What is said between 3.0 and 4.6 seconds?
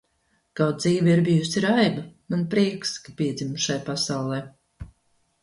ka piedzimu šai pasaulē!